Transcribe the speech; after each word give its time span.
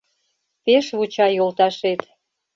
Пеш 0.63 0.85
вуча 0.97 1.27
йолташет. 1.37 2.01